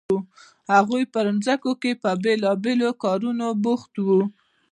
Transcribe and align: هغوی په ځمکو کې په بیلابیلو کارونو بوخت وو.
هغوی 0.75 1.03
په 1.13 1.19
ځمکو 1.45 1.71
کې 1.81 1.91
په 2.03 2.09
بیلابیلو 2.23 2.89
کارونو 3.03 3.45
بوخت 3.63 3.93
وو. 4.05 4.21